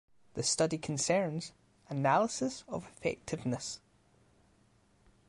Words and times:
This 0.33 0.49
study 0.49 0.79
concerns 0.79 1.51
"Analysis 1.87 2.63
of 2.67 2.85
Effectiveness". 2.87 3.81